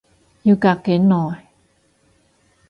[0.41, 1.45] 要隔幾耐？